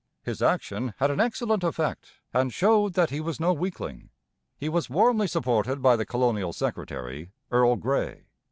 His 0.23 0.41
action 0.41 0.95
had 0.97 1.11
an 1.11 1.19
excellent 1.19 1.63
effect 1.63 2.13
and 2.33 2.51
showed 2.51 2.93
that 2.95 3.11
he 3.11 3.21
was 3.21 3.39
no 3.39 3.53
weakling. 3.53 4.09
He 4.57 4.67
was 4.67 4.89
warmly 4.89 5.27
supported 5.27 5.79
by 5.79 5.95
the 5.95 6.07
colonial 6.07 6.53
secretary, 6.53 7.33
Earl 7.51 7.75
Grey. 7.75 8.23